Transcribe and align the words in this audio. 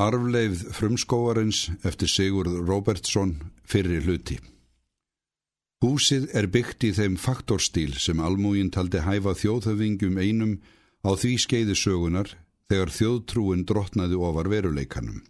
Arfleifð 0.00 0.70
frumskóarins 0.72 1.66
eftir 1.84 2.08
Sigurð 2.08 2.54
Robertsson 2.64 3.34
fyrir 3.68 4.06
hluti. 4.06 4.38
Húsið 5.84 6.30
er 6.36 6.46
byggt 6.48 6.86
í 6.88 6.92
þeim 6.96 7.18
faktorstíl 7.20 7.92
sem 8.00 8.22
almúgin 8.24 8.70
taldi 8.72 9.02
hæfa 9.04 9.34
þjóðhöfingum 9.36 10.16
einum 10.16 10.54
á 11.04 11.12
því 11.20 11.34
skeiði 11.44 11.76
sögunar 11.76 12.32
þegar 12.72 12.94
þjóðtrúin 12.96 13.66
drotnaði 13.68 14.16
ofar 14.16 14.48
veruleikanum. 14.52 15.20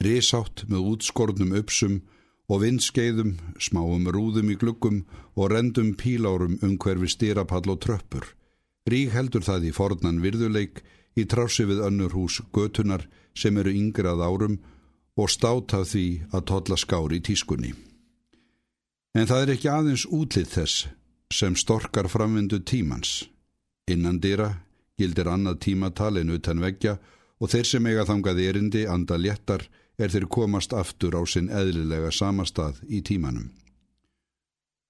Risátt 0.00 0.64
með 0.68 0.88
útskornum 0.94 1.52
uppsum 1.60 2.00
og 2.48 2.64
vindskeiðum, 2.64 3.36
smáum 3.60 4.08
rúðum 4.08 4.52
í 4.52 4.56
gluggum 4.60 5.02
og 5.36 5.52
rendum 5.52 5.92
pílárum 5.92 6.56
um 6.64 6.78
hverfi 6.80 7.12
styrapall 7.12 7.68
og 7.68 7.82
tröppur. 7.84 8.32
Rík 8.84 9.14
heldur 9.14 9.44
það 9.44 9.70
í 9.70 9.72
fornan 9.72 10.20
virðuleik 10.20 10.82
í 11.16 11.24
trási 11.24 11.64
við 11.64 11.80
önnur 11.86 12.12
hús 12.12 12.40
götunar 12.52 13.06
sem 13.34 13.56
eru 13.56 13.72
yngrað 13.72 14.20
árum 14.20 14.58
og 15.16 15.30
státað 15.30 15.86
því 15.92 16.06
að 16.34 16.46
totla 16.50 16.76
skári 16.76 17.20
í 17.20 17.24
tískunni. 17.24 17.72
En 19.14 19.30
það 19.30 19.42
er 19.42 19.52
ekki 19.54 19.70
aðeins 19.70 20.04
útlið 20.10 20.50
þess 20.56 20.86
sem 21.32 21.56
storkar 21.56 22.10
framvindu 22.10 22.60
tímans. 22.60 23.24
Innan 23.88 24.20
dýra 24.20 24.50
gildir 24.98 25.30
annað 25.30 25.60
tímatalin 25.66 26.34
utan 26.34 26.60
veggja 26.62 26.98
og 27.40 27.50
þeir 27.50 27.70
sem 27.70 27.86
eiga 27.86 28.06
þangað 28.08 28.42
erindi 28.44 28.84
anda 28.90 29.16
léttar 29.18 29.68
er 29.98 30.10
þeir 30.10 30.26
komast 30.28 30.74
aftur 30.74 31.16
á 31.16 31.22
sinn 31.24 31.48
eðlilega 31.48 32.10
samastað 32.12 32.82
í 32.90 33.00
tímanum. 33.06 33.48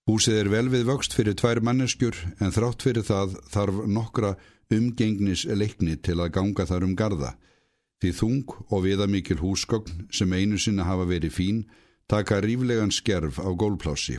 Húsið 0.05 0.41
er 0.43 0.51
vel 0.53 0.67
við 0.69 0.89
vöxt 0.91 1.15
fyrir 1.17 1.37
tvær 1.41 1.63
manneskjur 1.65 2.19
en 2.39 2.53
þrátt 2.53 2.85
fyrir 2.85 3.07
það 3.07 3.39
þarf 3.55 3.85
nokkra 3.89 4.35
umgengnis 4.75 5.47
leikni 5.49 5.97
til 5.97 6.19
að 6.21 6.35
ganga 6.37 6.67
þar 6.69 6.85
um 6.89 6.95
garda 6.99 7.35
Því 8.05 8.11
þung 8.19 8.51
og 8.69 8.83
viðamikil 8.85 9.39
húsgogn 9.41 10.09
sem 10.13 10.33
einu 10.37 10.59
sinna 10.61 10.85
hafa 10.85 11.07
verið 11.09 11.33
fín 11.33 11.61
taka 12.11 12.43
ríflegan 12.45 12.93
skerf 12.93 13.39
á 13.41 13.49
gólplássi 13.57 14.19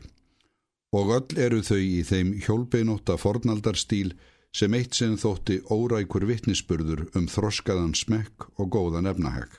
og 0.95 1.11
öll 1.13 1.37
eru 1.43 1.59
þau 1.67 1.77
í 1.77 1.99
þeim 2.07 2.31
hjólbeinóta 2.41 3.17
fornaldarstíl 3.21 4.15
sem 4.55 4.73
eitt 4.73 4.97
sinn 4.97 5.19
þótti 5.21 5.59
órækur 5.69 6.25
vittnisspurður 6.25 7.03
um 7.19 7.27
þroskaðan 7.29 7.93
smekk 7.99 8.47
og 8.55 8.71
góðan 8.73 9.09
efnahag. 9.11 9.49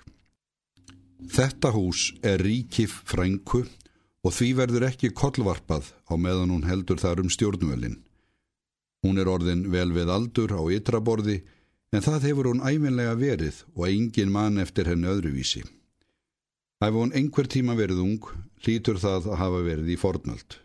Þetta 1.30 1.74
hús 1.76 2.08
er 2.24 2.42
ríkif 2.42 3.02
frænku 3.06 3.62
og 4.26 4.34
því 4.34 4.48
verður 4.58 4.88
ekki 4.88 5.12
kollvarpað 5.14 5.92
á 6.10 6.14
meðan 6.18 6.50
hún 6.50 6.66
heldur 6.66 6.98
þar 6.98 7.22
um 7.22 7.30
stjórnvölin. 7.30 8.00
Hún 9.06 9.20
er 9.22 9.30
orðin 9.30 9.68
vel 9.70 9.92
við 9.94 10.10
aldur 10.10 10.50
á 10.58 10.62
ytraborði 10.74 11.44
en 11.94 12.02
það 12.02 12.26
hefur 12.26 12.50
hún 12.50 12.64
æfinlega 12.66 13.14
verið 13.20 13.62
og 13.76 13.86
engin 13.86 14.32
mann 14.34 14.58
eftir 14.58 14.90
henni 14.90 15.06
öðruvísi. 15.12 15.62
Ef 16.82 16.92
hún 16.98 17.14
einhver 17.14 17.46
tíma 17.46 17.76
verið 17.78 18.02
ung, 18.02 18.24
hlýtur 18.66 18.98
það 18.98 19.30
að 19.30 19.38
hafa 19.44 19.62
verið 19.68 19.94
í 19.94 20.00
fornöld. 20.00 20.58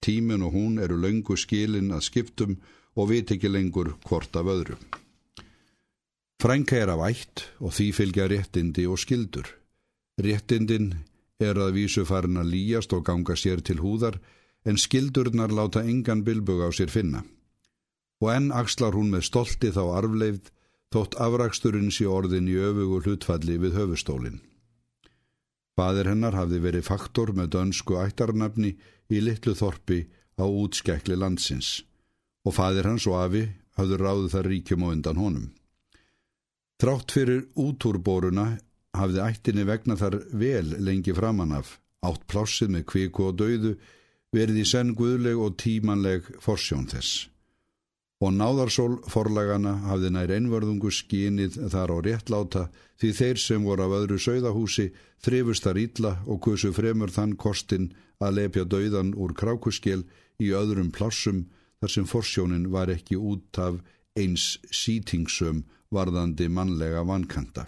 Tímin 0.00 0.46
og 0.46 0.54
hún 0.54 0.78
eru 0.80 0.96
löngu 0.96 1.36
skilin 1.36 1.90
að 1.92 2.06
skiptum 2.06 2.60
og 2.94 3.10
vit 3.10 3.34
ekki 3.34 3.50
lengur 3.50 3.96
hvort 4.06 4.36
af 4.38 4.48
öðru. 4.54 4.78
Frænka 6.40 6.78
er 6.78 6.94
af 6.94 7.02
ætt 7.10 7.42
og 7.58 7.74
því 7.76 7.90
fylgja 7.92 8.30
réttindi 8.30 8.86
og 8.88 9.02
skildur. 9.02 9.50
Réttindin 10.16 10.94
er 11.40 11.58
að 11.58 11.74
vísu 11.78 12.04
farin 12.08 12.40
að 12.40 12.52
líjast 12.54 12.92
og 12.96 13.04
ganga 13.08 13.36
sér 13.36 13.62
til 13.64 13.80
húðar 13.80 14.20
en 14.68 14.76
skildurnar 14.76 15.52
láta 15.56 15.82
engan 15.82 16.24
bilbug 16.24 16.60
á 16.60 16.68
sér 16.68 16.92
finna. 16.92 17.24
Og 18.20 18.28
enn 18.34 18.50
axlar 18.52 18.96
hún 18.96 19.08
með 19.14 19.26
stolti 19.30 19.72
þá 19.72 19.82
arfleifð 20.02 20.52
þótt 20.92 21.16
afraksturinn 21.24 21.92
sé 21.94 22.06
orðin 22.10 22.50
í 22.50 22.56
öfugu 22.60 23.00
hlutfalli 23.04 23.56
við 23.62 23.76
höfustólinn. 23.78 24.40
Fadir 25.78 26.10
hennar 26.10 26.36
hafði 26.36 26.58
verið 26.60 26.88
faktor 26.90 27.32
með 27.32 27.54
dönsku 27.54 27.96
ættarnafni 27.96 28.74
í 29.08 29.22
litlu 29.22 29.54
þorpi 29.56 30.02
á 30.36 30.44
útskekli 30.44 31.16
landsins 31.16 31.80
og 32.44 32.56
fadir 32.56 32.88
hans 32.88 33.06
og 33.08 33.16
afi 33.20 33.46
hafði 33.78 34.00
ráðið 34.00 34.34
þar 34.34 34.48
ríkjum 34.52 34.84
og 34.84 34.92
undan 34.96 35.20
honum. 35.20 35.46
Trátt 36.80 37.12
fyrir 37.12 37.46
útúrboruna 37.60 38.46
hafði 38.96 39.24
ættinni 39.26 39.66
vegna 39.68 39.96
þar 40.00 40.20
vel 40.32 40.76
lengi 40.82 41.14
framann 41.16 41.56
af, 41.56 41.78
átt 42.02 42.26
plássið 42.30 42.76
með 42.76 42.86
kviku 42.92 43.30
og 43.30 43.36
dauðu, 43.40 43.74
verið 44.34 44.62
í 44.62 44.68
senn 44.68 44.94
guðleg 44.98 45.38
og 45.38 45.58
tímanleg 45.60 46.26
forsjón 46.42 46.88
þess 46.90 47.30
og 48.20 48.34
náðarsól 48.36 48.98
forlagana 49.08 49.78
hafði 49.86 50.10
nær 50.12 50.32
einvörðungu 50.34 50.90
skínið 50.92 51.56
þar 51.72 51.94
á 51.96 51.98
réttláta 52.04 52.64
því 53.00 53.12
þeir 53.16 53.40
sem 53.40 53.64
voru 53.64 53.86
af 53.86 53.94
öðru 53.96 54.18
sögðahúsi 54.20 54.90
þrifust 55.24 55.64
þar 55.64 55.80
ítla 55.80 56.12
og 56.26 56.42
kusu 56.44 56.72
fremur 56.76 57.12
þann 57.14 57.38
kostin 57.40 57.88
að 58.20 58.36
lepja 58.36 58.66
dauðan 58.68 59.14
úr 59.16 59.32
krákuskjel 59.32 60.02
í 60.40 60.52
öðrum 60.52 60.92
plássum 60.92 61.46
þar 61.80 61.94
sem 61.96 62.08
forsjónin 62.12 62.68
var 62.74 62.92
ekki 62.92 63.16
út 63.16 63.56
af 63.56 63.80
eins 64.20 64.58
sítingsum 64.68 65.64
varðandi 65.88 66.50
mannlega 66.52 67.00
vankanta. 67.08 67.64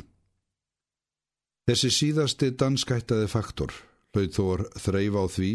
Þessi 1.68 1.92
síðasti 1.94 2.48
danskættaði 2.58 3.28
faktor 3.30 3.74
hlaut 4.12 4.34
þór 4.34 4.64
þreif 4.82 5.14
á 5.14 5.24
því 5.30 5.50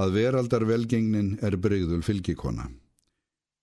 að 0.00 0.12
veraldar 0.14 0.64
velgengnin 0.68 1.32
er 1.42 1.56
breyðul 1.58 2.04
fylgikona. 2.06 2.68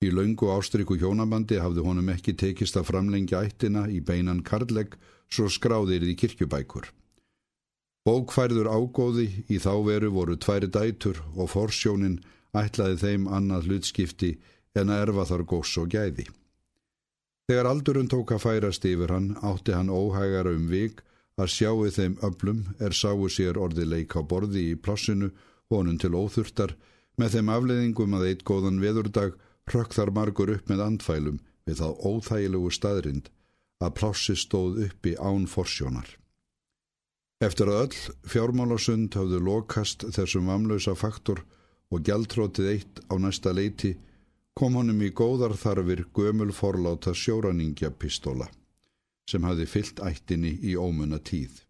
Í 0.04 0.12
laungu 0.14 0.52
ástrykku 0.54 0.98
hjónabandi 1.00 1.58
hafði 1.64 1.86
honum 1.88 2.12
ekki 2.14 2.36
tekist 2.38 2.76
að 2.78 2.90
framlengja 2.92 3.40
ættina 3.48 3.88
í 3.90 4.02
beinan 4.04 4.44
karlegg 4.46 4.98
svo 5.32 5.48
skráðir 5.50 6.04
í 6.06 6.14
kirkjubækur. 6.20 6.92
Bókfærður 8.06 8.70
ágóði 8.70 9.30
í 9.48 9.58
þá 9.64 9.72
veru 9.88 10.12
voru 10.14 10.38
tværi 10.38 10.68
dætur 10.68 11.24
og 11.36 11.50
forsjónin 11.56 12.20
ætlaði 12.56 13.00
þeim 13.02 13.32
annað 13.32 13.72
hlutskipti 13.72 14.36
en 14.78 14.92
að 14.92 15.08
erfa 15.08 15.26
þar 15.32 15.48
góss 15.50 15.80
og 15.82 15.90
gæði. 15.96 16.28
Þegar 17.48 17.72
aldurinn 17.72 18.12
tók 18.12 18.36
að 18.36 18.44
færast 18.44 18.86
yfir 18.86 19.16
hann 19.16 19.34
átti 19.40 19.74
hann 19.76 19.90
óhægara 19.92 20.52
um 20.52 20.68
vik 20.68 21.02
að 21.38 21.52
sjáu 21.54 21.90
þeim 21.94 22.18
öblum 22.26 22.64
er 22.82 22.96
sáu 22.98 23.28
sér 23.30 23.60
orði 23.62 23.86
leik 23.86 24.16
á 24.18 24.22
borði 24.22 24.72
í 24.72 24.78
plossinu 24.78 25.32
honum 25.70 25.98
til 26.02 26.16
óþurftar 26.18 26.74
með 27.18 27.38
þeim 27.38 27.52
afleðingum 27.56 28.16
að 28.18 28.28
eitt 28.30 28.44
góðan 28.48 28.82
veðurdag 28.82 29.38
Rökk 29.68 29.98
þar 29.98 30.14
margur 30.16 30.54
upp 30.54 30.70
með 30.72 30.84
andfælum 30.86 31.42
við 31.68 31.82
þá 31.82 31.88
óþægilegu 32.08 32.70
staðrind 32.72 33.28
að 33.84 33.94
plássi 34.00 34.36
stóð 34.40 34.80
uppi 34.86 35.14
án 35.20 35.44
forsjónar. 35.52 36.08
Eftir 37.44 37.70
að 37.70 37.82
öll 37.82 37.98
fjármálasund 38.32 39.18
hafðu 39.20 39.42
lokast 39.44 40.08
þessum 40.16 40.48
vamlausa 40.50 40.96
faktor 40.98 41.44
og 41.92 42.08
gjaldrótið 42.08 42.72
eitt 42.72 43.04
á 43.12 43.14
næsta 43.22 43.54
leiti 43.54 43.94
kom 44.58 44.80
honum 44.80 45.04
í 45.04 45.12
góðar 45.12 45.54
þarfir 45.60 46.08
gömul 46.16 46.54
forláta 46.56 47.14
sjóraningja 47.14 47.92
pistóla 47.92 48.48
sem 49.30 49.44
hafði 49.44 49.68
fyllt 49.70 50.02
ættinni 50.04 50.54
í 50.64 50.76
ómunna 50.80 51.20
tíð. 51.20 51.64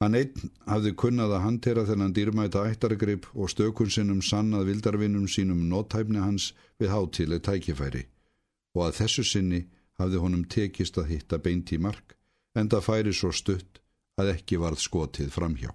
Hann 0.00 0.16
einn 0.18 0.50
hafði 0.68 0.92
kunnað 1.00 1.38
að 1.38 1.44
hantera 1.46 1.86
þennan 1.88 2.12
dýrmæta 2.16 2.66
ættargrip 2.68 3.30
og 3.32 3.48
stökunsinnum 3.52 4.20
sannað 4.20 4.68
vildarvinnum 4.70 5.24
sínum 5.28 5.62
nótæfni 5.70 6.20
hans 6.20 6.50
við 6.80 6.92
hátileg 6.92 7.44
tækifæri 7.46 8.04
og 8.76 8.82
að 8.88 8.98
þessu 8.98 9.24
sinni 9.24 9.62
hafði 9.96 10.20
honum 10.20 10.44
tekist 10.52 10.98
að 11.00 11.14
hitta 11.14 11.40
beint 11.40 11.72
í 11.72 11.80
mark 11.80 12.16
en 12.56 12.68
það 12.72 12.86
færi 12.88 13.16
svo 13.16 13.32
stutt 13.32 13.80
að 14.20 14.34
ekki 14.34 14.60
varð 14.60 14.80
skotið 14.84 15.32
framhjá. 15.32 15.72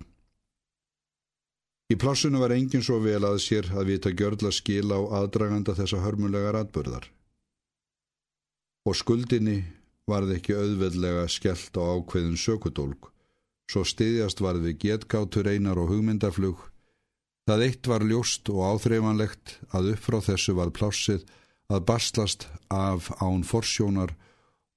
Í 1.92 1.98
plássunu 2.00 2.40
var 2.40 2.54
engin 2.56 2.86
svo 2.86 3.02
vel 3.04 3.20
að 3.28 3.42
sér 3.44 3.68
að 3.74 3.90
vita 3.90 4.14
gjörla 4.14 4.54
skil 4.54 4.94
á 4.96 5.00
aðdraganda 5.20 5.74
þessa 5.76 6.00
hörmulegar 6.06 6.56
atbörðar. 6.62 7.10
Og 8.88 8.96
skuldinni 8.98 9.58
varð 10.10 10.36
ekki 10.38 10.58
auðveldlega 10.58 11.28
skellt 11.30 11.78
á 11.78 11.84
ákveðin 11.98 12.40
sökudólk 12.40 13.12
svo 13.72 13.84
stiðjast 13.88 14.42
var 14.44 14.60
við 14.60 14.80
getgátur 14.84 15.48
einar 15.48 15.80
og 15.80 15.94
hugmyndaflug. 15.94 16.58
Það 17.48 17.64
eitt 17.68 17.88
var 17.90 18.06
ljóst 18.08 18.50
og 18.52 18.64
áþreifanlegt 18.68 19.56
að 19.76 19.94
upp 19.94 20.04
frá 20.08 20.20
þessu 20.28 20.56
var 20.58 20.74
plássið 20.76 21.24
að 21.72 21.86
bastlast 21.88 22.48
af 22.74 23.10
án 23.24 23.46
forsjónar 23.48 24.14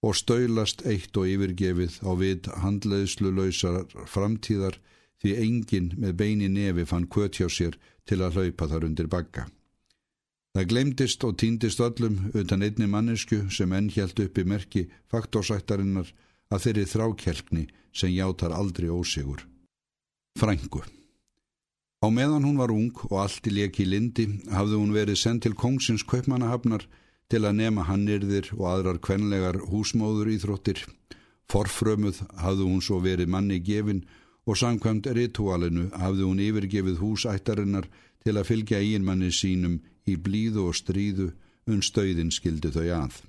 og 0.05 0.17
stöylast 0.19 0.85
eitt 0.87 1.17
og 1.19 1.29
yfirgefið 1.33 1.99
á 2.07 2.13
vit 2.21 2.49
handleiðslu 2.63 3.33
lausar 3.35 3.83
framtíðar 4.11 4.79
því 5.23 5.37
enginn 5.43 5.93
með 5.99 6.17
beini 6.21 6.51
nefi 6.53 6.87
fann 6.89 7.09
kvöt 7.09 7.41
hjá 7.41 7.49
sér 7.51 7.79
til 8.07 8.21
að 8.23 8.39
hlaupa 8.39 8.69
þar 8.71 8.89
undir 8.91 9.11
bakka. 9.11 9.49
Það 10.55 10.69
glemdist 10.71 11.25
og 11.27 11.39
týndist 11.41 11.81
öllum 11.83 12.19
utan 12.39 12.63
einni 12.63 12.87
mannesku 12.87 13.41
sem 13.51 13.73
enn 13.75 13.89
hjælt 13.91 14.21
upp 14.23 14.39
í 14.39 14.45
merki 14.47 14.85
faktorsættarinnar 15.11 16.13
að 16.55 16.63
þeirri 16.67 16.85
þrákjelkni 16.93 17.65
sem 17.91 18.13
játar 18.15 18.55
aldrei 18.55 18.87
ósigur. 18.87 19.43
Frængu 20.39 20.85
Á 22.05 22.07
meðan 22.13 22.45
hún 22.45 22.61
var 22.61 22.71
ung 22.71 22.93
og 23.09 23.17
allt 23.23 23.47
í 23.49 23.55
leki 23.57 23.87
lindi 23.89 24.27
hafði 24.53 24.79
hún 24.79 24.93
verið 24.95 25.19
sendt 25.19 25.43
til 25.47 25.57
kongsins 25.59 26.05
kaupmannahafnar 26.07 26.85
til 27.33 27.43
að 27.43 27.59
nema 27.59 27.87
hannirðir 27.89 28.51
og 28.59 28.67
aðrar 28.71 29.01
kvenlegar 29.01 29.59
húsmóður 29.71 30.31
íþróttir 30.37 30.85
Forfrömuð 31.51 32.21
hafði 32.41 32.69
hún 32.69 32.83
svo 32.85 33.01
verið 33.05 33.33
manni 33.33 33.59
gefin 33.65 34.05
og 34.47 34.59
samkvæmt 34.61 35.09
ritualinu 35.17 35.89
hafði 35.97 36.29
hún 36.29 36.43
yfirgefið 36.45 37.01
húsættarinnar 37.03 37.89
til 38.25 38.37
að 38.37 38.49
fylgja 38.51 38.81
eiginmanni 38.85 39.33
sínum 39.33 39.81
í 40.11 40.17
blíðu 40.21 40.69
og 40.69 40.77
stríðu 40.79 41.31
unn 41.71 41.85
stauðin 41.85 42.33
skildi 42.35 42.73
þau 42.75 42.89
að. 42.99 43.21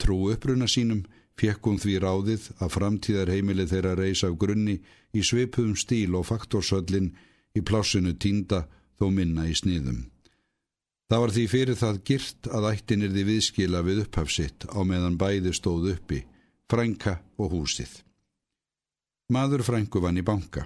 Trú 0.00 0.16
uppruna 0.32 0.66
sínum 0.70 1.04
fekk 1.38 1.68
hún 1.68 1.80
því 1.82 1.98
ráðið 2.02 2.48
að 2.62 2.74
framtíðar 2.76 3.32
heimili 3.34 3.66
þeirra 3.70 3.94
reys 3.98 4.24
af 4.26 4.36
grunni 4.38 4.78
í 5.14 5.22
svipum 5.22 5.74
stíl 5.78 6.14
og 6.18 6.26
faktorsöllin 6.30 7.12
í 7.54 7.62
plásinu 7.62 8.14
týnda 8.18 8.64
þó 8.98 9.10
minna 9.14 9.46
í 9.50 9.54
sniðum. 9.58 10.04
Það 11.10 11.20
var 11.22 11.32
því 11.36 11.44
fyrir 11.52 11.78
það 11.78 12.02
girt 12.08 12.48
að 12.48 12.68
ættin 12.70 13.04
er 13.04 13.12
því 13.14 13.24
viðskila 13.28 13.82
við 13.86 14.04
upphafsitt 14.06 14.66
á 14.72 14.80
meðan 14.88 15.18
bæði 15.20 15.52
stóð 15.54 15.90
uppi, 15.94 16.22
frænka 16.70 17.18
og 17.38 17.52
húsið. 17.52 17.92
Maður 19.30 19.64
frænku 19.66 20.00
vann 20.02 20.18
í 20.18 20.24
banka. 20.24 20.64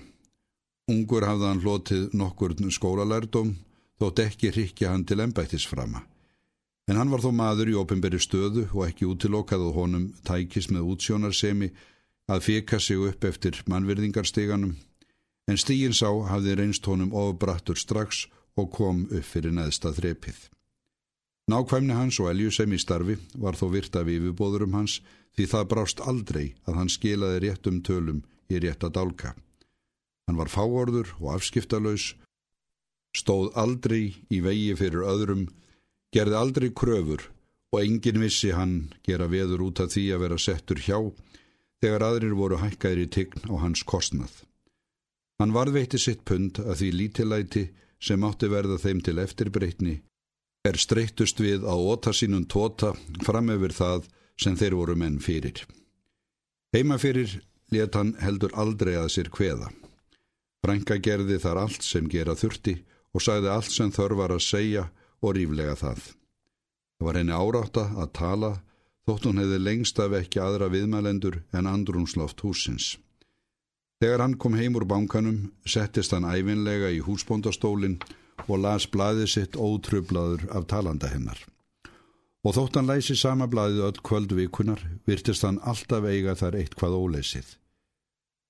Ungur 0.89 1.27
hafði 1.27 1.49
hann 1.51 1.61
hlotið 1.63 2.15
nokkur 2.17 2.55
skólalærdom 2.73 3.57
þótt 3.99 4.25
ekki 4.25 4.53
hrikja 4.55 4.93
hann 4.93 5.05
til 5.05 5.21
ennbættisframa. 5.25 6.05
En 6.89 6.97
hann 6.97 7.11
var 7.13 7.21
þó 7.21 7.33
maður 7.37 7.73
í 7.73 7.77
ofinberi 7.77 8.21
stöðu 8.23 8.69
og 8.73 8.87
ekki 8.87 9.09
útilokað 9.09 9.67
og 9.69 9.75
honum 9.77 10.11
tækist 10.25 10.73
með 10.73 10.93
útsjónarsemi 10.95 11.73
að 12.29 12.45
fika 12.45 12.79
sig 12.81 13.01
upp 13.11 13.25
eftir 13.25 13.61
mannverðingarsteganum, 13.69 14.77
en 15.49 15.61
stígin 15.61 15.97
sá 15.97 16.09
hafði 16.29 16.57
reynst 16.57 16.87
honum 16.89 17.13
ofbrattur 17.17 17.77
strax 17.77 18.27
og 18.57 18.71
kom 18.73 19.05
upp 19.09 19.25
fyrir 19.25 19.55
neðsta 19.57 19.93
þrepið. 19.97 20.39
Nákvæmni 21.49 21.97
hans 21.97 22.19
og 22.21 22.29
eljusem 22.29 22.75
í 22.77 22.81
starfi 22.81 23.17
var 23.41 23.57
þó 23.57 23.71
virt 23.73 23.97
af 23.97 24.09
yfirbóðurum 24.13 24.75
hans 24.77 24.99
því 25.37 25.47
það 25.49 25.69
brást 25.71 26.03
aldrei 26.05 26.47
að 26.69 26.81
hann 26.81 26.91
skilaði 26.93 27.45
réttum 27.47 27.79
tölum 27.85 28.25
í 28.53 28.61
rétta 28.61 28.91
dálka. 28.93 29.33
Hann 30.29 30.37
var 30.37 30.53
fáorður 30.53 31.15
og 31.23 31.39
afskiptalös, 31.39 32.13
stóð 33.17 33.51
aldrei 33.57 34.15
í 34.31 34.41
vegi 34.45 34.75
fyrir 34.79 35.07
öðrum 35.09 35.47
gerði 36.15 36.39
aldrei 36.39 36.69
kröfur 36.73 37.29
og 37.73 37.81
engin 37.83 38.21
vissi 38.23 38.53
hann 38.57 38.91
gera 39.07 39.29
veður 39.29 39.67
út 39.69 39.83
af 39.85 39.93
því 39.93 40.05
að 40.15 40.23
vera 40.25 40.39
settur 40.41 40.81
hjá 40.81 40.99
þegar 41.83 42.05
aðrir 42.09 42.37
voru 42.39 42.61
hækkaðir 42.63 43.05
í 43.05 43.09
tign 43.13 43.49
á 43.53 43.55
hans 43.63 43.85
kostnað. 43.87 44.33
Hann 45.39 45.55
varðveitti 45.55 46.01
sitt 46.01 46.25
pund 46.27 46.59
að 46.59 46.81
því 46.81 46.89
lítilæti 47.01 47.65
sem 48.03 48.25
átti 48.25 48.49
verða 48.51 48.79
þeim 48.83 49.03
til 49.05 49.19
eftirbreytni 49.23 49.99
er 50.69 50.79
streytust 50.81 51.41
við 51.41 51.67
á 51.69 51.75
óta 51.75 52.13
sínum 52.13 52.47
tóta 52.51 52.95
fram 53.27 53.53
yfir 53.55 53.75
það 53.75 54.09
sem 54.39 54.57
þeir 54.59 54.75
voru 54.79 54.97
menn 54.99 55.19
fyrir. 55.23 55.63
Heima 56.75 56.99
fyrir 56.99 57.39
let 57.75 57.95
hann 57.95 58.15
heldur 58.23 58.55
aldrei 58.55 58.97
að 58.99 59.13
sér 59.15 59.31
kveða. 59.33 59.71
Franka 60.65 60.99
gerði 60.99 61.39
þar 61.43 61.63
allt 61.65 61.87
sem 61.87 62.09
gera 62.11 62.35
þurfti 62.35 62.79
og 63.19 63.25
sagði 63.25 63.51
allt 63.51 63.75
sem 63.75 63.91
þörf 63.91 64.21
var 64.23 64.37
að 64.37 64.47
segja 64.47 64.87
og 65.19 65.35
ríflega 65.35 65.75
það. 65.81 66.01
Það 66.99 67.07
var 67.09 67.19
henni 67.19 67.35
árátta 67.35 67.85
að 67.99 68.15
tala 68.15 68.53
þótt 69.09 69.27
hún 69.27 69.41
hefði 69.43 69.59
lengst 69.65 69.99
af 70.05 70.15
ekki 70.19 70.41
aðra 70.45 70.69
viðmælendur 70.71 71.41
en 71.57 71.69
andrúnsloft 71.71 72.43
húsins. 72.45 72.97
Þegar 73.99 74.23
hann 74.23 74.39
kom 74.39 74.55
heim 74.55 74.77
úr 74.79 74.87
bankanum 74.87 75.39
settist 75.67 76.15
hann 76.15 76.29
æfinlega 76.29 76.93
í 76.95 77.01
húsbóndastólinn 77.03 77.99
og 78.47 78.61
las 78.63 78.87
blæðið 78.87 79.31
sitt 79.33 79.57
ótrublaður 79.59 80.45
af 80.55 80.69
talanda 80.71 81.11
hennar. 81.11 81.41
Og 82.47 82.55
þótt 82.55 82.79
hann 82.79 82.91
læsi 82.91 83.17
sama 83.19 83.49
blæðið 83.51 83.87
öll 83.89 84.03
kvöld 84.07 84.35
vikunar 84.39 84.85
virtist 85.09 85.43
hann 85.43 85.59
alltaf 85.67 86.07
eiga 86.07 86.37
þar 86.39 86.61
eitt 86.61 86.77
hvað 86.79 86.99
óleysið. 87.01 87.49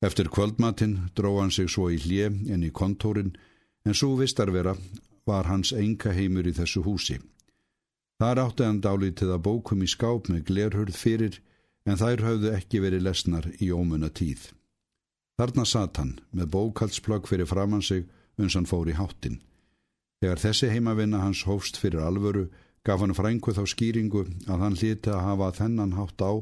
Eftir 0.05 0.29
kvöldmatinn 0.31 1.09
dró 1.17 1.39
hann 1.41 1.55
sig 1.55 1.71
svo 1.73 1.89
í 1.91 1.97
hlje 2.03 2.29
en 2.29 2.67
í 2.67 2.71
kontórin 2.75 3.33
en 3.87 3.95
svo 3.95 4.15
vistar 4.19 4.51
vera 4.55 4.75
var 5.29 5.49
hans 5.51 5.73
enga 5.73 6.13
heimur 6.17 6.49
í 6.49 6.55
þessu 6.57 6.83
húsi. 6.87 7.19
Þar 8.19 8.41
átti 8.45 8.67
hann 8.67 8.81
dálítið 8.83 9.35
að 9.35 9.45
bókum 9.47 9.83
í 9.85 9.89
skáp 9.91 10.31
með 10.33 10.47
glerhörð 10.49 10.97
fyrir 10.97 11.41
en 11.87 12.01
þær 12.01 12.25
höfðu 12.27 12.55
ekki 12.57 12.81
verið 12.83 13.05
lesnar 13.07 13.51
í 13.63 13.71
ómunna 13.71 14.11
tíð. 14.11 14.51
Þarna 15.39 15.65
satt 15.71 16.01
hann 16.01 16.17
með 16.35 16.51
bókaldsplögg 16.57 17.29
fyrir 17.31 17.47
framann 17.47 17.85
sig 17.85 18.09
uns 18.39 18.57
hann 18.59 18.67
fór 18.67 18.91
í 18.91 18.97
háttin. 18.99 19.39
Þegar 20.19 20.43
þessi 20.43 20.71
heimavinna 20.73 21.21
hans 21.23 21.45
hófst 21.47 21.79
fyrir 21.79 22.03
alvöru 22.03 22.49
gaf 22.87 23.05
hann 23.05 23.15
frængu 23.15 23.55
þá 23.55 23.63
skýringu 23.71 24.25
að 24.49 24.65
hann 24.65 24.79
hliti 24.81 25.13
að 25.15 25.25
hafa 25.29 25.53
þennan 25.61 25.95
hátt 25.95 26.25
á 26.27 26.33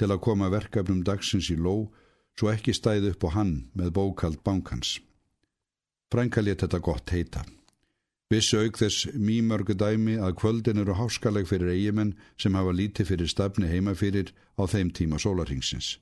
til 0.00 0.10
að 0.10 0.22
koma 0.26 0.50
verkefnum 0.50 1.04
dagsins 1.06 1.50
í 1.54 1.56
ló 1.60 1.92
svo 2.38 2.50
ekki 2.50 2.74
stæði 2.74 3.12
upp 3.14 3.28
á 3.28 3.38
hann 3.38 3.54
með 3.76 3.94
bókald 4.00 4.42
bankans. 4.42 4.98
Frænka 6.10 6.42
let 6.42 6.64
þetta 6.64 6.80
gott 6.82 7.10
heita. 7.14 7.44
Vissu 8.30 8.60
auk 8.60 8.78
þess 8.78 9.08
mýmörgu 9.14 9.74
dæmi 9.74 10.16
að 10.22 10.36
kvöldin 10.38 10.78
eru 10.82 10.94
háskaleg 10.98 11.48
fyrir 11.50 11.72
eigimenn 11.72 12.12
sem 12.38 12.54
hafa 12.54 12.74
lítið 12.74 13.08
fyrir 13.10 13.30
stafni 13.30 13.70
heimafyrir 13.70 14.30
á 14.54 14.62
þeim 14.70 14.92
tíma 14.94 15.18
sólarhingsins. 15.18 15.98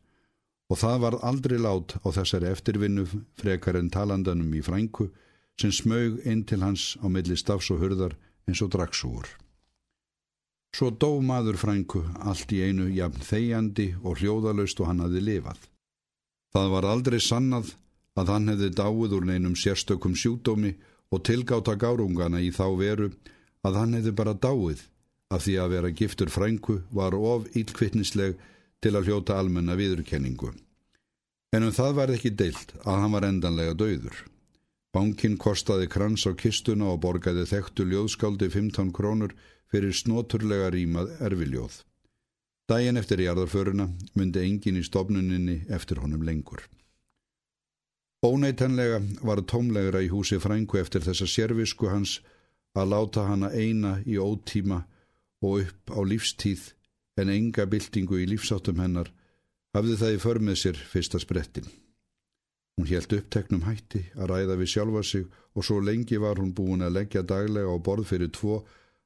Og 0.69 0.77
það 0.77 1.01
var 1.05 1.17
aldrei 1.25 1.57
lát 1.57 1.97
á 2.05 2.09
þessari 2.13 2.51
eftirvinnu 2.53 3.07
frekar 3.41 3.81
en 3.81 3.89
talandanum 3.89 4.53
í 4.53 4.61
frængu 4.65 5.09
sem 5.61 5.73
smög 5.73 6.21
inn 6.29 6.45
til 6.45 6.61
hans 6.61 6.97
á 7.01 7.09
milli 7.09 7.37
stafs 7.37 7.71
og 7.73 7.81
hurðar 7.81 8.17
eins 8.49 8.61
og 8.65 8.73
draksúur. 8.77 9.25
Svo 10.77 10.93
dó 10.93 11.21
maður 11.25 11.57
frængu 11.57 12.05
allt 12.21 12.53
í 12.53 12.61
einu 12.61 12.91
jafn 12.93 13.25
þegjandi 13.25 13.89
og 14.05 14.21
hljóðalaust 14.21 14.81
og 14.81 14.91
hann 14.91 15.01
hafi 15.05 15.25
lifað. 15.25 15.61
Það 16.53 16.73
var 16.77 16.89
aldrei 16.93 17.21
sannað 17.21 17.73
að 18.19 18.33
hann 18.35 18.53
hefði 18.53 18.71
dáið 18.75 19.17
úr 19.19 19.27
neinum 19.29 19.57
sérstökum 19.57 20.15
sjúdómi 20.19 20.75
og 21.15 21.25
tilgáta 21.29 21.77
gárungana 21.79 22.41
í 22.43 22.51
þá 22.55 22.67
veru 22.79 23.11
að 23.67 23.79
hann 23.81 23.99
hefði 23.99 24.15
bara 24.21 24.35
dáið 24.35 24.85
af 25.35 25.45
því 25.45 25.59
að 25.63 25.75
vera 25.75 25.93
giftur 26.01 26.33
frængu 26.33 26.81
var 26.95 27.15
of 27.15 27.47
ílkvittnisleg 27.59 28.39
til 28.83 28.95
að 28.97 29.11
hljóta 29.11 29.37
almenna 29.39 29.77
viðurkenningu. 29.79 30.55
En 31.53 31.65
um 31.65 31.73
það 31.73 31.95
var 31.97 32.13
ekki 32.13 32.35
deilt 32.37 32.75
að 32.85 33.03
hann 33.03 33.15
var 33.15 33.27
endanlega 33.29 33.77
döður. 33.77 34.17
Bankin 34.93 35.37
kostaði 35.41 35.89
krans 35.93 36.25
á 36.25 36.33
kistuna 36.33 36.89
og 36.93 37.03
borgaði 37.05 37.45
þekktu 37.49 37.87
ljóðskáldi 37.89 38.49
15 38.53 38.93
krónur 38.97 39.35
fyrir 39.69 39.93
snoturlega 39.93 40.71
rímað 40.73 41.13
erfiljóð. 41.25 41.83
Dægin 42.69 43.01
eftir 43.01 43.21
jarðarföruna 43.25 43.89
myndi 44.17 44.45
engin 44.45 44.81
í 44.81 44.85
stopnuninni 44.85 45.63
eftir 45.73 46.01
honum 46.05 46.25
lengur. 46.25 46.65
Óneitanlega 48.27 48.99
var 49.23 49.45
tómlegra 49.47 50.01
í 50.03 50.09
húsi 50.11 50.41
frængu 50.43 50.81
eftir 50.81 51.05
þessa 51.07 51.27
sérvisku 51.31 51.87
hans 51.87 52.17
að 52.75 52.91
láta 52.93 53.27
hana 53.29 53.51
eina 53.55 54.01
í 54.03 54.17
ótíma 54.19 54.81
og 55.47 55.63
upp 55.63 55.93
á 55.95 56.01
lífstíð 56.03 56.65
en 57.23 57.31
enga 57.31 57.67
byltingu 57.71 58.19
í 58.19 58.27
lífsáttum 58.27 58.83
hennar 58.83 59.13
hafði 59.77 60.01
það 60.01 60.17
í 60.17 60.19
förmið 60.25 60.59
sér 60.59 60.83
fyrsta 60.95 61.23
sprettin. 61.23 61.71
Hún 62.79 62.91
helt 62.91 63.15
uppteknum 63.15 63.63
hætti 63.67 64.03
að 64.19 64.31
ræða 64.33 64.59
við 64.59 64.73
sjálfa 64.75 65.03
sig 65.07 65.31
og 65.55 65.67
svo 65.67 65.79
lengi 65.79 66.19
var 66.19 66.43
hún 66.43 66.55
búin 66.59 66.83
að 66.83 66.97
leggja 66.99 67.23
daglega 67.23 67.71
á 67.71 67.79
borð 67.79 68.11
fyrir 68.11 68.35
tvo 68.35 68.65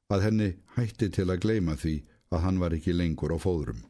að 0.09 0.25
henni 0.25 0.51
hætti 0.73 1.13
til 1.13 1.29
að 1.29 1.41
gleima 1.45 1.77
því 1.77 1.99
að 2.33 2.45
hann 2.47 2.61
var 2.61 2.73
ekki 2.73 2.97
lengur 2.97 3.33
á 3.33 3.37
fóðrum. 3.37 3.81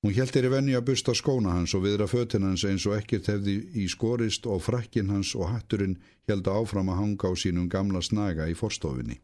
Hún 0.00 0.14
er 0.16 0.46
í 0.46 0.48
venni 0.48 0.72
að 0.72 0.86
busta 0.88 1.12
skóna 1.12 1.52
hans 1.52 1.74
og 1.76 1.82
viðra 1.84 2.06
fötin 2.08 2.46
hans 2.48 2.62
eins 2.64 2.86
og 2.88 2.94
ekkert 2.96 3.26
hefði 3.28 3.56
í 3.76 3.88
skorist 3.88 4.46
og 4.48 4.62
frakkin 4.64 5.10
hans 5.12 5.34
og 5.36 5.50
hatturinn 5.52 5.98
held 6.28 6.48
áfram 6.48 6.88
að 6.88 7.00
hanga 7.02 7.28
á 7.28 7.32
sínum 7.36 7.68
gamla 7.68 8.00
snaga 8.00 8.46
í 8.48 8.54
forstofinni. 8.56 9.18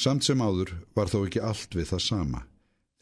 Samt 0.00 0.24
sem 0.24 0.40
áður 0.40 0.72
var 0.96 1.12
þó 1.12 1.26
ekki 1.26 1.44
allt 1.44 1.76
við 1.76 1.90
það 1.92 2.02
sama. 2.06 2.40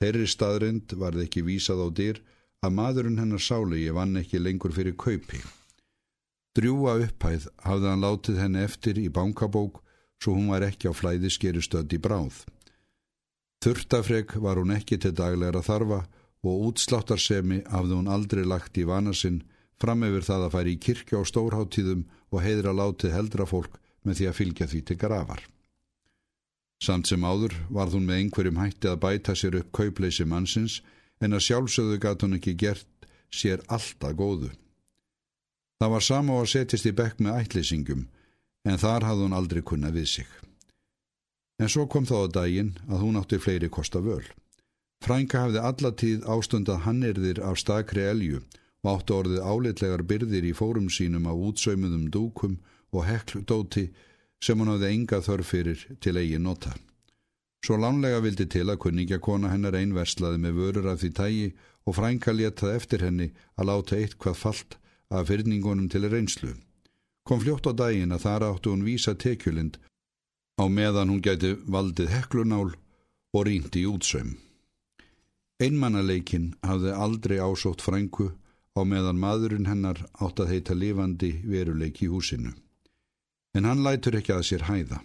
Þeirri 0.03 0.27
staðrind 0.27 0.97
varð 0.99 1.23
ekki 1.29 1.47
vísað 1.47 1.85
á 1.87 1.89
dyr 1.95 2.21
að 2.67 2.75
maðurinn 2.75 3.23
hennar 3.23 3.43
sálugi 3.43 3.95
vann 3.95 4.19
ekki 4.19 4.43
lengur 4.43 4.75
fyrir 4.75 4.99
kaupi. 4.99 5.39
Drjúa 6.59 6.99
upphæð 7.05 7.47
hafði 7.63 7.93
hann 7.93 8.03
látið 8.03 8.43
henni 8.43 8.67
eftir 8.67 8.99
í 8.99 9.07
bankabók 9.15 9.79
svo 10.19 10.35
hún 10.35 10.51
var 10.51 10.67
ekki 10.67 10.91
á 10.91 10.93
flæði 10.93 11.31
skerustöld 11.31 11.95
í 11.95 12.03
bráð. 12.03 12.43
Þurftafreg 13.63 14.41
var 14.43 14.59
hún 14.59 14.75
ekki 14.75 14.99
til 14.99 15.15
daglegra 15.15 15.63
þarfa 15.63 16.01
og 16.47 16.69
útsláttarsemi 16.71 17.63
hafði 17.73 17.99
hún 17.99 18.11
aldrei 18.13 18.45
lagt 18.47 18.79
í 18.79 18.87
vana 18.87 19.15
sinn 19.15 19.43
fram 19.83 20.03
yfir 20.07 20.27
það 20.27 20.47
að 20.47 20.55
færi 20.55 20.75
í 20.75 20.81
kirkja 20.87 21.23
á 21.23 21.23
stórháttíðum 21.31 22.05
og 22.31 22.43
heiðra 22.45 22.75
látið 22.75 23.15
heldra 23.15 23.47
fólk 23.47 23.79
með 24.07 24.21
því 24.21 24.29
að 24.29 24.39
fylgja 24.39 24.69
því 24.71 24.81
til 24.87 24.99
grafar. 24.99 25.43
Samt 26.79 27.11
sem 27.11 27.25
áður 27.27 27.57
varð 27.75 27.99
hún 27.99 28.07
með 28.07 28.23
einhverjum 28.23 28.61
hætti 28.63 28.91
að 28.91 29.01
bæta 29.03 29.35
sér 29.35 29.59
upp 29.59 29.73
kaupleysi 29.75 30.27
mannsins 30.29 30.79
en 31.21 31.35
að 31.35 31.47
sjálfsögðu 31.49 31.99
gatt 32.03 32.23
hún 32.23 32.39
ekki 32.39 32.55
gert 32.55 33.09
sér 33.35 33.65
alltaf 33.67 34.15
góðu. 34.19 34.51
Það 35.79 35.95
var 35.95 36.05
sama 36.07 36.39
á 36.39 36.39
að 36.43 36.53
setjast 36.55 36.87
í 36.87 36.95
bekk 36.95 37.23
með 37.23 37.41
ætleysingum 37.43 38.07
en 38.67 38.79
þar 38.83 39.07
hafði 39.07 39.27
hún 39.27 39.39
aldrei 39.39 39.63
kunna 39.63 39.91
við 39.95 40.09
sig. 40.15 40.29
En 41.59 41.71
svo 41.71 41.89
kom 41.91 42.07
þá 42.07 42.17
að 42.21 42.35
daginn 42.37 42.73
að 42.87 43.03
hún 43.03 43.19
átti 43.19 43.39
fleiri 43.43 43.71
kosta 43.71 44.03
völ. 44.03 44.23
Frænka 45.05 45.45
hafði 45.45 45.61
allatíð 45.63 46.27
ástundað 46.27 46.83
hannirðir 46.87 47.39
af 47.47 47.61
stakri 47.63 48.03
elju 48.03 48.43
og 48.83 48.91
áttu 48.93 49.15
orðið 49.21 49.47
álitlegar 49.47 50.03
byrðir 50.11 50.49
í 50.51 50.57
fórum 50.57 50.89
sínum 50.91 51.29
á 51.31 51.33
útsaumuðum 51.35 52.09
dúkum 52.15 52.59
og 52.93 53.07
hekludóti 53.07 53.89
sem 54.43 54.59
hún 54.59 54.71
hafði 54.73 54.93
enga 54.95 55.21
þörf 55.25 55.51
fyrir 55.55 55.85
til 56.03 56.17
eigi 56.19 56.39
nota. 56.43 56.75
Svo 57.65 57.79
lánlega 57.79 58.21
vildi 58.23 58.47
til 58.47 58.69
að 58.71 58.81
kunningja 58.85 59.19
kona 59.23 59.51
hennar 59.51 59.77
einverslaði 59.79 60.39
með 60.43 60.59
vörur 60.61 60.91
af 60.93 61.01
því 61.03 61.11
tægi 61.19 61.49
og 61.87 61.97
frænka 61.99 62.35
letað 62.35 62.75
eftir 62.79 63.05
henni 63.07 63.29
að 63.59 63.71
láta 63.71 63.99
eitt 63.99 64.19
hvað 64.23 64.41
fallt 64.43 64.79
af 65.11 65.29
fyrningunum 65.31 65.89
til 65.91 66.07
reynslu. 66.07 66.55
Kom 67.27 67.43
fljótt 67.43 67.67
á 67.71 67.73
daginn 67.75 68.15
að 68.15 68.25
þar 68.27 68.47
áttu 68.51 68.73
hún 68.73 68.87
vísa 68.87 69.15
tekjulind 69.15 69.79
á 70.59 70.65
meðan 70.71 71.11
hún 71.13 71.25
gæti 71.25 71.57
valdið 71.67 72.13
heklunál 72.15 72.71
og 73.35 73.43
rýndi 73.47 73.83
í 73.85 73.91
útsaum. 73.91 74.37
Einmannaleikin 75.59 76.53
hafði 76.63 76.93
aldrei 76.95 77.39
ásótt 77.43 77.83
frængu 77.83 78.29
á 78.79 78.81
meðan 78.87 79.19
maðurinn 79.19 79.67
hennar 79.67 80.05
átt 80.23 80.39
að 80.39 80.53
heita 80.53 80.75
lifandi 80.79 81.33
veruleik 81.43 81.99
í 82.07 82.11
húsinu. 82.13 82.53
En 83.59 83.67
hann 83.67 83.83
lætur 83.83 84.21
ekki 84.21 84.37
að 84.37 84.47
sér 84.47 84.69
hæða 84.69 85.01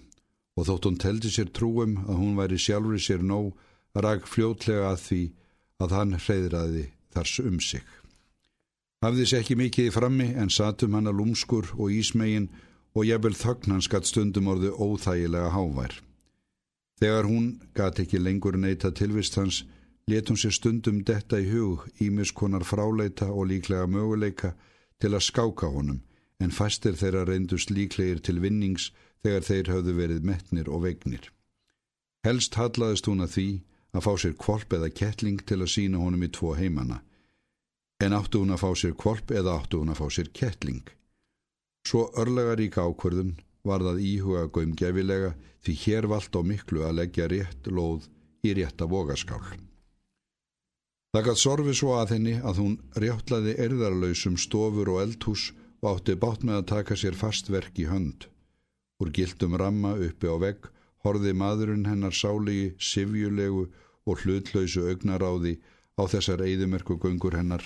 og 0.54 0.68
þótt 0.68 0.86
hún 0.86 1.00
teldi 1.02 1.32
sér 1.34 1.50
trúum 1.50 1.98
að 2.06 2.20
hún 2.22 2.38
væri 2.38 2.62
sjálfur 2.62 3.02
sér 3.02 3.26
nóg 3.26 3.58
rak 4.06 4.30
fljótlega 4.30 4.92
að 4.92 5.02
því 5.08 5.22
að 5.82 5.98
hann 5.98 6.16
hreyðraði 6.22 6.86
þars 7.18 7.36
um 7.42 7.60
sig. 7.60 7.86
Hafði 9.02 9.26
sér 9.26 9.42
ekki 9.42 9.58
mikið 9.58 9.90
í 9.90 9.96
frammi 9.98 10.32
en 10.38 10.54
satum 10.54 10.94
hann 10.94 11.10
að 11.10 11.18
lúmskur 11.18 11.74
og 11.80 11.90
ísmegin 11.98 12.52
og 12.94 13.10
jæfnvel 13.10 13.34
þögn 13.42 13.74
hans 13.74 13.90
gatt 13.90 14.06
stundum 14.06 14.54
orðu 14.54 14.78
óþægilega 14.78 15.50
hávær. 15.50 15.98
Þegar 17.02 17.26
hún 17.26 17.56
gatt 17.74 18.06
ekki 18.06 18.22
lengur 18.22 18.54
neyta 18.54 18.94
tilvist 18.94 19.42
hans 19.42 19.64
let 20.08 20.30
hún 20.30 20.40
sér 20.40 20.54
stundum 20.56 21.04
detta 21.08 21.40
í 21.40 21.48
hug 21.52 21.86
ímiskonar 22.04 22.66
fráleita 22.68 23.30
og 23.32 23.48
líklega 23.52 23.88
möguleika 23.88 24.54
til 25.00 25.14
að 25.14 25.28
skáka 25.30 25.70
honum 25.72 26.02
en 26.44 26.52
fastir 26.52 26.98
þeirra 27.00 27.24
reyndust 27.30 27.72
líklegir 27.72 28.20
til 28.20 28.42
vinnings 28.44 28.90
þegar 29.24 29.48
þeir 29.48 29.72
hafðu 29.72 29.94
verið 30.00 30.28
metnir 30.28 30.70
og 30.70 30.84
vegnir. 30.84 31.30
Helst 32.28 32.56
hallaðist 32.60 33.08
hún 33.08 33.24
að 33.24 33.34
því 33.36 33.48
að 33.94 34.06
fá 34.06 34.14
sér 34.20 34.36
kvolp 34.44 34.76
eða 34.76 34.92
kettling 35.00 35.42
til 35.48 35.62
að 35.62 35.74
sína 35.76 36.02
honum 36.02 36.26
í 36.26 36.32
tvo 36.36 36.54
heimana, 36.58 37.00
en 38.04 38.16
áttu 38.18 38.42
hún 38.44 38.56
að 38.56 38.64
fá 38.64 38.70
sér 38.80 38.96
kvolp 39.00 39.32
eða 39.32 39.58
áttu 39.60 39.80
hún 39.80 39.94
að 39.94 40.02
fá 40.02 40.08
sér 40.18 40.32
kettling. 40.36 40.84
Svo 41.88 42.10
örlegaríka 42.20 42.84
ákvörðun 42.84 43.36
var 43.64 43.84
það 43.84 44.04
íhuga 44.08 44.48
góðum 44.52 44.76
gefilega 44.80 45.34
því 45.64 45.76
hér 45.84 46.10
vald 46.12 46.36
á 46.36 46.42
miklu 46.44 46.88
að 46.88 46.98
leggja 47.00 47.30
rétt 47.32 47.70
lóð 47.72 48.10
í 48.44 48.56
rétta 48.56 48.88
vogaskál. 48.90 49.44
Það 51.14 51.28
gætt 51.28 51.40
sorfi 51.44 51.74
svo 51.78 51.92
að 51.94 52.12
henni 52.16 52.32
að 52.42 52.60
hún 52.60 52.72
rjáttlaði 52.98 53.52
erðarlausum 53.62 54.34
stofur 54.42 54.90
og 54.90 55.02
eldhús 55.04 55.52
og 55.84 55.90
átti 55.92 56.16
bátt 56.18 56.42
með 56.42 56.56
að 56.58 56.70
taka 56.72 56.96
sér 56.98 57.14
fast 57.14 57.52
verk 57.54 57.78
í 57.78 57.86
hönd. 57.86 58.24
Úr 58.98 59.12
gildum 59.14 59.54
ramma 59.62 59.92
uppi 60.08 60.26
á 60.26 60.42
vegg 60.42 60.72
horði 61.06 61.36
maðurinn 61.38 61.86
hennar 61.86 62.16
sáligi, 62.18 62.72
sifjulegu 62.82 63.68
og 64.10 64.24
hlutlausu 64.24 64.88
augnaráði 64.90 65.60
á 66.02 66.04
þessar 66.10 66.42
eigðumerku 66.48 66.98
göngur 66.98 67.38
hennar. 67.38 67.62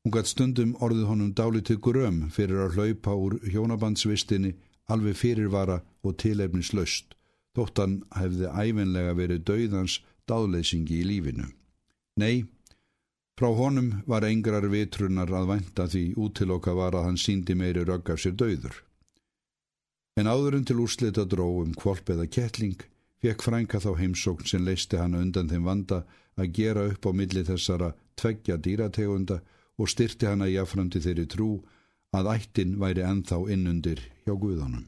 Hún 0.00 0.14
gætt 0.16 0.32
stundum 0.32 0.72
orðið 0.80 1.04
honum 1.10 1.34
dálítið 1.36 1.82
gröm 1.84 2.22
fyrir 2.32 2.64
að 2.64 2.78
hlaupa 2.78 3.18
úr 3.26 3.36
hjónabandsvistinni 3.44 4.54
alveg 4.88 5.20
fyrirvara 5.20 5.82
og 6.00 6.16
tilefnis 6.16 6.72
löst, 6.72 7.12
þóttan 7.52 8.00
hefði 8.16 8.48
æfinlega 8.48 9.12
verið 9.20 9.44
dauðans 9.52 10.00
dáðleysingi 10.24 11.02
í 11.02 11.06
lífinu. 11.12 11.50
Nei, 12.16 12.46
Frá 13.34 13.48
honum 13.50 14.02
var 14.06 14.22
engrar 14.22 14.68
vitrunar 14.70 15.30
að 15.34 15.48
vænta 15.50 15.88
því 15.90 16.02
útiloka 16.22 16.74
var 16.78 16.94
að 16.94 17.08
hann 17.08 17.16
síndi 17.18 17.56
meiri 17.58 17.82
rögg 17.82 18.12
af 18.14 18.20
sér 18.22 18.36
döður. 18.38 18.76
En 20.14 20.30
áðurinn 20.30 20.66
til 20.68 20.78
úrslita 20.84 21.24
dró 21.26 21.48
um 21.64 21.72
kvolp 21.74 22.12
eða 22.14 22.28
kettling 22.30 22.84
fekk 23.24 23.42
frænka 23.42 23.80
þá 23.82 23.90
heimsókn 23.98 24.46
sem 24.46 24.62
leisti 24.62 25.00
hann 25.00 25.18
undan 25.18 25.50
þeim 25.50 25.66
vanda 25.66 26.04
að 26.38 26.52
gera 26.60 26.86
upp 26.92 27.08
á 27.08 27.10
milli 27.10 27.42
þessara 27.48 27.90
tveggja 28.14 28.60
dýrategunda 28.62 29.40
og 29.82 29.90
styrti 29.90 30.30
hann 30.30 30.46
að 30.46 30.54
jafnframti 30.54 31.02
þeirri 31.02 31.26
trú 31.34 31.50
að 32.14 32.30
ættin 32.36 32.78
væri 32.78 33.02
enþá 33.02 33.40
innundir 33.50 34.04
hjá 34.22 34.34
Guðanum. 34.38 34.86